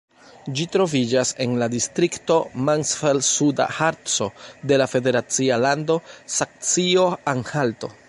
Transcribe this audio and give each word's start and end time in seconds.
Ĝi 0.59 0.63
troviĝas 0.75 1.33
en 1.45 1.53
la 1.63 1.67
distrikto 1.73 2.37
Mansfeld-Suda 2.71 3.69
Harco 3.81 4.31
de 4.73 4.83
la 4.83 4.91
federacia 4.97 5.65
lando 5.67 6.03
Saksio-Anhalto. 6.41 7.97